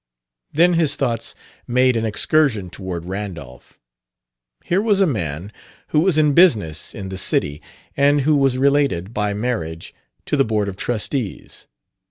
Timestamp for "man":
5.05-5.51